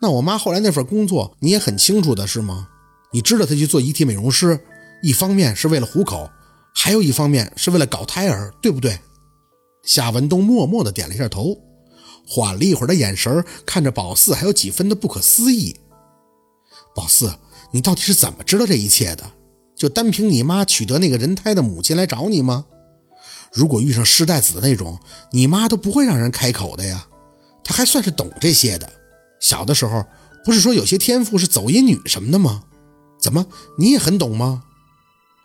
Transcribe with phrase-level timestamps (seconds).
[0.00, 2.68] 那我妈后来那份工作你也很清楚的是吗？
[3.12, 4.60] 你知道她去做遗体美容师，
[5.02, 6.30] 一方面是为了糊口，
[6.74, 8.98] 还有一方面是为了搞胎儿，对不对？
[9.82, 11.56] 夏文东默默地点了一下头，
[12.26, 15.76] 缓了一会儿的眼神看着宝四，还有几分的不可思议。
[16.94, 17.32] 宝四，
[17.72, 19.24] 你到底是怎么知道这一切的？
[19.74, 22.66] 就单凭你妈取得那个人胎的母亲来找你吗？
[23.52, 24.98] 如果遇上失代子那种，
[25.32, 27.06] 你妈都不会让人开口的呀。
[27.64, 28.90] 她还算是懂这些的。
[29.40, 30.04] 小的时候
[30.44, 32.62] 不是说有些天赋是走音女什么的吗？
[33.20, 34.62] 怎么你也很懂吗？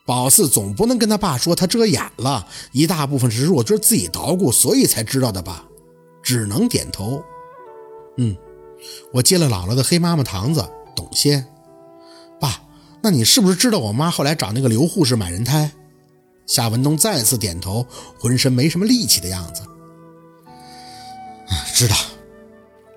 [0.06, 5.64] 宝四总不能跟他爸说他遮眼了，一大部分是若君自己捣鼓，所以才知道的吧？
[6.22, 7.24] 只能点头。
[8.18, 8.36] 嗯，
[9.14, 11.46] 我接了姥姥的黑妈妈堂子，懂些。
[12.40, 12.62] 爸，
[13.02, 15.72] 那你是不是知道我妈后来找那个刘护士买人胎？
[16.46, 17.88] 夏文东再次点头，
[18.20, 19.64] 浑身没什么力气的样子。
[21.74, 21.96] 知道。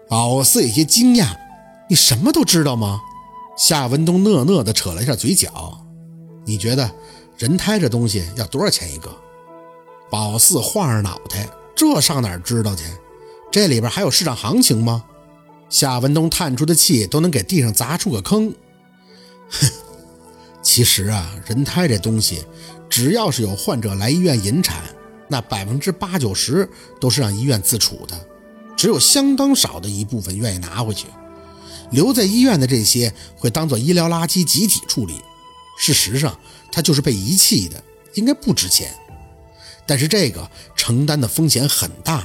[0.08, 1.36] 宝四有些惊讶
[1.90, 3.00] ：“你什么都知道吗？”
[3.58, 5.80] 夏文东讷讷地扯了一下嘴角
[6.46, 6.90] ：“你觉得
[7.36, 9.10] 人胎这东西要多少钱一个？”
[10.08, 12.84] 宝四晃着脑袋：“这上哪知道去？
[13.50, 15.04] 这里边还有市场行情吗？”
[15.68, 18.54] 夏文东叹出的气都能给地上砸出个坑。
[19.50, 19.68] 哼，
[20.62, 22.44] 其实啊，人胎这东西，
[22.88, 24.84] 只要是有患者来医院引产，
[25.26, 28.28] 那百分之八九十都是让医院自处的。
[28.76, 31.06] 只有相当少的一部分愿意拿回去，
[31.90, 35.14] 留在医院的这些会当做医疗垃圾集体处理。
[35.78, 36.38] 事实上，
[36.70, 37.82] 它就是被遗弃的，
[38.14, 38.94] 应该不值钱。
[39.86, 42.24] 但是这个承担的风险很大。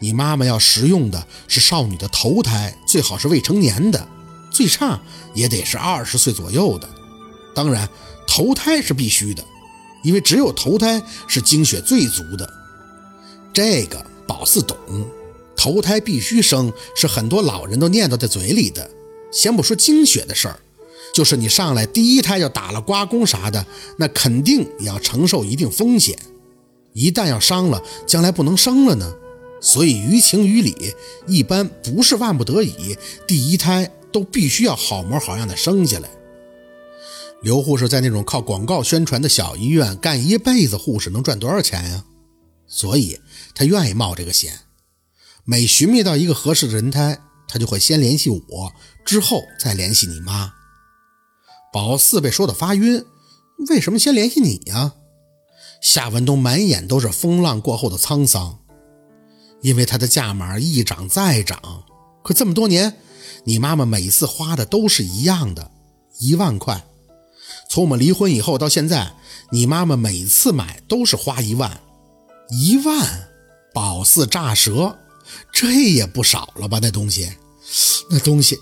[0.00, 4.06] 你妈妈要食用的是少女的头胎，最好是未成年的，
[4.50, 5.00] 最差
[5.34, 6.88] 也得是二十岁左右的。
[7.54, 7.88] 当然，
[8.26, 9.44] 头胎是必须的，
[10.04, 12.48] 因为只有头胎是精血最足的。
[13.52, 14.76] 这个宝四懂。
[15.58, 18.88] 头胎必须生，是很多老人都念叨在嘴里的。
[19.32, 20.60] 先不说精血的事儿，
[21.12, 23.66] 就是你上来第一胎要打了刮宫啥的，
[23.98, 26.16] 那肯定也要承受一定风险。
[26.94, 29.12] 一旦要伤了，将来不能生了呢。
[29.60, 30.94] 所以于情于理，
[31.26, 32.96] 一般不是万不得已，
[33.26, 36.08] 第一胎都必须要好模好样的生下来。
[37.42, 42.04] 刘护士在那种靠广告宣传的小医院干一辈子护士，能赚多少钱呀？
[42.68, 43.18] 所以
[43.54, 44.52] 他愿意冒这个险。
[45.50, 48.72] 每寻觅到一个合适的人胎，他就会先联系我，
[49.02, 50.52] 之后再联系你妈。
[51.72, 53.02] 宝四被说的发晕，
[53.70, 54.92] 为什么先联系你呀？
[55.80, 58.58] 夏文东满眼都是风浪过后的沧桑，
[59.62, 61.58] 因为他的价码一涨再涨。
[62.22, 62.98] 可这么多年，
[63.44, 65.70] 你妈妈每次花的都是一样的，
[66.18, 66.84] 一万块。
[67.70, 69.14] 从我们离婚以后到现在，
[69.50, 71.80] 你妈妈每次买都是花一万，
[72.50, 73.30] 一万。
[73.72, 74.98] 宝四炸舌。
[75.52, 76.78] 这也不少了吧？
[76.80, 77.32] 那东西，
[78.10, 78.58] 那东西，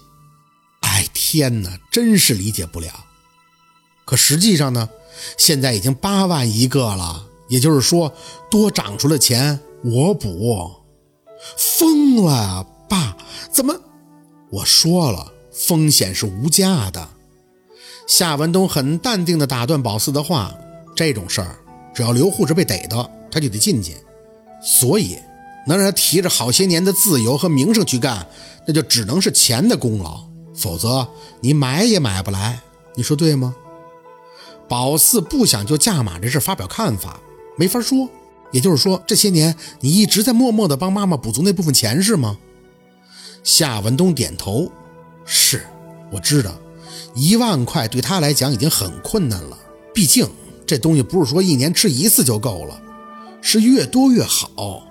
[0.81, 3.05] 哎天哪，真是理解不了。
[4.05, 4.89] 可实际上呢，
[5.37, 8.13] 现在已经八万一个了，也就是说
[8.51, 10.71] 多涨出了钱，我补。
[11.57, 13.17] 疯了，爸，
[13.53, 13.75] 怎么？
[14.51, 17.09] 我说了，风险是无价的。
[18.07, 20.55] 夏文东很淡定地打断宝四的话
[20.97, 21.59] ：“这种事儿，
[21.95, 23.97] 只要刘护士被逮到，他就得进去。
[24.63, 25.19] 所以。”
[25.67, 28.27] 能让他提着好些年的自由和名声去干，
[28.67, 31.07] 那就只能是钱的功劳，否则
[31.41, 32.61] 你买也买不来。
[32.95, 33.55] 你说对吗？
[34.69, 37.21] 宝四不想就价码这事发表看法，
[37.57, 38.09] 没法说。
[38.53, 42.39] 也就是说，这些年你一直在默默地帮妈妈补足那部分钱，是吗？
[43.43, 44.71] 夏文东点头，
[45.25, 45.67] 是，
[46.13, 46.53] 我知道，
[47.15, 49.59] 一万块对他来讲已经很困难了。
[49.93, 50.29] 毕竟
[50.65, 52.81] 这东西不是说一年吃一次就够了，
[53.43, 54.87] 是越多越好。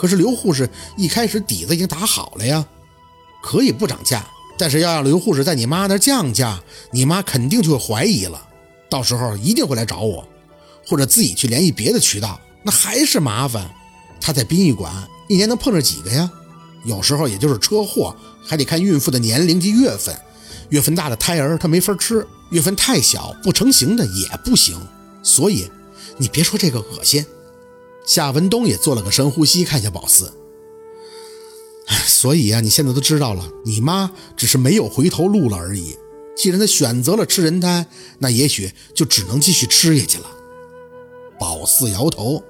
[0.00, 0.66] 可是刘护士
[0.96, 2.66] 一开始底子已经打好了呀，
[3.42, 6.58] 可以不涨价，但是要让刘护士在你妈那降价，
[6.90, 8.40] 你妈肯定就会怀疑了，
[8.88, 10.26] 到时候一定会来找我，
[10.86, 13.70] 或者自己去联系别的渠道，那还是麻烦。
[14.22, 14.90] 她在殡仪馆
[15.28, 16.30] 一年能碰着几个呀？
[16.86, 20.18] 有时候也就是车祸，还得看孕妇的年龄及月份，
[20.70, 24.80] 月份大的胎儿她没法吃，月份太小不成形的也不行。
[25.22, 25.70] 所以
[26.16, 27.22] 你别说这个恶心。
[28.04, 30.32] 夏文东也做了个深呼吸，看向宝四。
[32.06, 35.96] 所以啊，你现在都知道了，你妈只是没有回头路了而已。
[36.36, 37.86] 既然她选择了吃人胎，
[38.18, 40.26] 那也许就只能继续吃下去了。
[41.38, 42.42] 宝四摇头，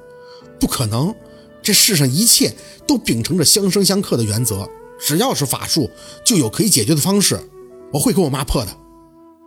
[0.59, 1.15] 不可能，
[1.63, 2.55] 这世上一切
[2.87, 4.69] 都秉承着相生相克的原则，
[5.01, 5.91] 只要是法术，
[6.25, 7.41] 就有可以解决的方式。
[7.93, 8.77] 我会给我妈破的。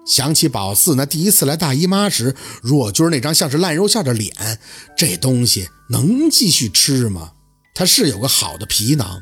[0.06, 4.60] 想起宝四那第一次来大姨妈时，若君那张像是烂肉馅的脸，
[4.98, 7.32] 这东西能继续吃吗？
[7.74, 9.22] 它是有个好的皮囊，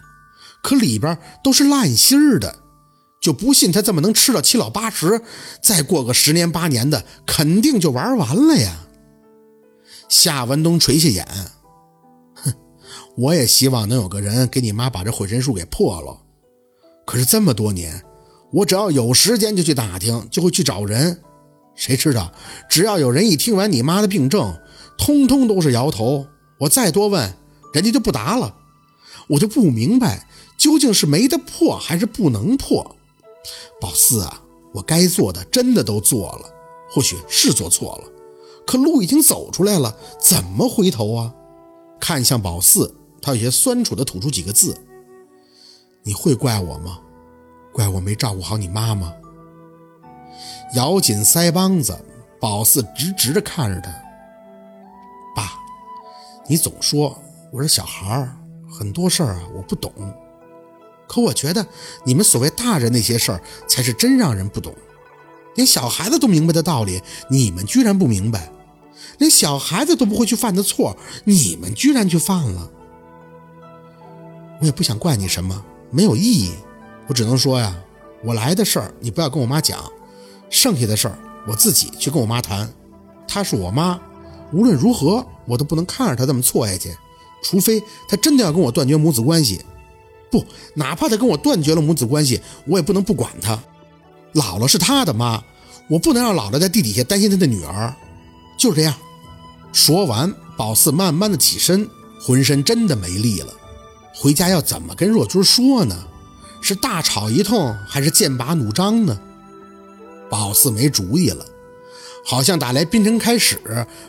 [0.63, 2.60] 可里边都是烂心儿的。
[3.22, 5.22] 就不信他这么能吃到七老八十，
[5.62, 8.88] 再过个十年八年的，肯定就玩完了呀。
[10.10, 11.28] 夏文东垂下眼，
[12.33, 12.51] 哼，
[13.16, 16.18] 我也希望能有个人给你妈把这毁神术给破了。
[17.06, 18.04] 可是这么多年，
[18.51, 21.21] 我只要有时间就去打听，就会去找人。
[21.75, 22.31] 谁知道，
[22.69, 24.59] 只要有人一听完你妈的病症，
[24.98, 26.27] 通通都是摇头。
[26.59, 27.33] 我再多问，
[27.74, 28.56] 人家就不答了。
[29.30, 30.27] 我就不明白，
[30.57, 32.95] 究竟是没得破还是不能破。
[33.80, 34.42] 宝四啊，
[34.74, 36.50] 我该做的真的都做了，
[36.92, 38.12] 或许是做错了，
[38.68, 41.33] 可路已经走出来了，怎么回头啊？
[42.00, 44.75] 看向宝四，他有些酸楚的吐出几个字
[46.04, 47.00] ：“你会怪我吗？
[47.73, 49.13] 怪我没照顾好你妈吗？”
[50.75, 51.97] 咬紧腮帮子，
[52.39, 53.91] 宝四直直的看着他
[55.35, 55.51] ：“爸，
[56.47, 57.21] 你总说
[57.51, 58.38] 我是小孩儿，
[58.69, 59.91] 很多事儿啊我不懂。”
[61.07, 61.68] 可我觉得
[62.06, 64.73] 你们所谓大人那些事儿才是真让人不懂，
[65.56, 68.39] 连小孩子都明白的道理，你们居然不明白；
[69.18, 70.95] 连小孩子都不会去犯的错，
[71.25, 72.71] 你们居然去犯了。
[74.62, 76.53] 我也不想怪你什么，没有意义。
[77.07, 77.75] 我只能说呀，
[78.24, 79.83] 我来的事儿你不要跟我妈讲，
[80.50, 81.18] 剩下的事儿
[81.48, 82.71] 我自己去跟我妈谈。
[83.27, 84.00] 她是我妈，
[84.51, 86.95] 无论如何我都不能看着她这么错下去，
[87.44, 89.62] 除非她真的要跟我断绝母子关系。
[90.30, 90.45] 不，
[90.75, 93.57] 哪怕她跟我断绝了母子关系，我也不能不管她。
[94.33, 95.44] 姥姥是她的妈，
[95.89, 97.94] 我不能让姥姥在地底下担心她的女儿。
[98.57, 98.95] 就是这样。
[99.74, 101.89] 说完，宝四慢慢的起身，
[102.21, 103.54] 浑身真的没力了。
[104.13, 105.95] 回家要怎么跟若君说呢？
[106.61, 109.19] 是大吵一通，还是剑拔弩张呢？
[110.29, 111.45] 宝四没主意了，
[112.23, 113.59] 好像打来滨城开始，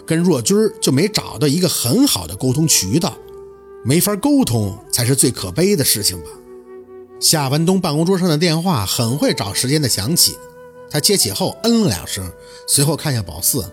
[0.07, 3.17] 跟若君就没找到一个很好的沟通渠道。
[3.85, 6.27] 没法沟通才是最可悲的事情吧。
[7.19, 10.37] 夏文东办公桌上的电话很会找时间的响起，
[10.89, 12.31] 他接起后嗯了两声，
[12.69, 13.65] 随后看向宝四：“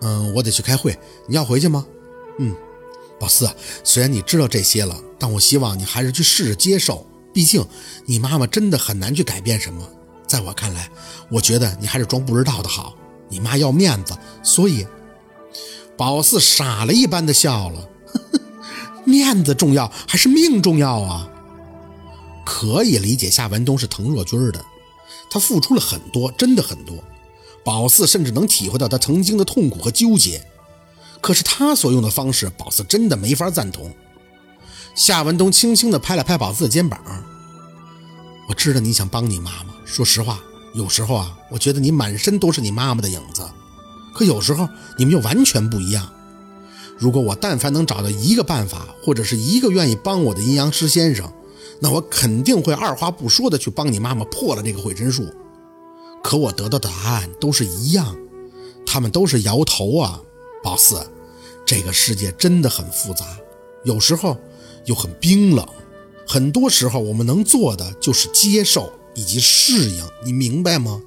[0.00, 1.86] 嗯，我得去开会，你要回去吗
[2.38, 2.54] ？”“嗯。
[3.20, 3.50] ”“宝四，
[3.84, 7.06] 虽然你知道这些了，但我希望你还是去试着接受，
[7.36, 7.62] 毕竟
[8.06, 9.86] 你妈妈真的很难去改变什么。
[10.26, 10.88] 在我看来，
[11.30, 12.96] 我觉得你还是装不知道的好。
[13.28, 14.86] 你妈要面子，所以……”
[15.98, 17.90] 宝四傻了一般的笑了。
[19.04, 21.30] 面子重要还是命重要啊？
[22.46, 24.64] 可以理解夏文东是疼若君的，
[25.28, 26.96] 他付出了很多，真的很多。
[27.62, 30.42] 宝四甚至能体会到他曾经的痛苦和纠结，
[31.20, 33.94] 可是他所用的方式，宝四真的没法赞同。
[34.96, 36.98] 夏文东轻轻地拍了拍宝子的肩膀
[38.48, 40.40] ：“我知道你想帮你妈妈，说实话，
[40.72, 43.46] 有时候啊，我觉得你满身都是你妈妈的影子。
[44.14, 44.66] 可有时候
[44.96, 46.10] 你们又完全不一样。”
[46.96, 51.30] 如果我但凡能找到一个办法，或者是一个愿意帮我的阴阳师先生，
[51.78, 55.30] 那我肯定会二话不说的去帮你妈妈破了这个毁身术。
[56.22, 58.16] 可我得到的答案都是一样，
[58.86, 60.22] 他们都是摇头啊。
[60.62, 61.06] 宝四，
[61.66, 63.26] 这个世界真的很复杂，
[63.84, 64.34] 有时候
[64.86, 65.66] 又很冰冷。
[66.26, 71.00] 很多时候我们能做的就是接受以及适应，你明白吗？